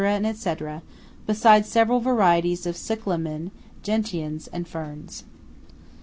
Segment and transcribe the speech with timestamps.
[0.01, 0.55] &c.
[1.27, 3.51] besides several varieties of cyclamen,
[3.83, 5.25] gentians, and ferns.